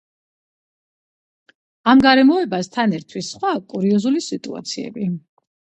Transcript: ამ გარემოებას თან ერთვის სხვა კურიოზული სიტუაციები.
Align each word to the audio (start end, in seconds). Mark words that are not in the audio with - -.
ამ 1.93 2.03
გარემოებას 2.07 2.73
თან 2.79 2.99
ერთვის 3.01 3.33
სხვა 3.35 3.53
კურიოზული 3.73 4.27
სიტუაციები. 4.31 5.13